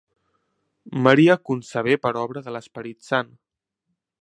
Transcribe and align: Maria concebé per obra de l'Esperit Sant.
Maria 1.07 1.35
concebé 1.49 1.99
per 2.07 2.15
obra 2.25 2.43
de 2.47 2.55
l'Esperit 2.57 3.07
Sant. 3.11 3.31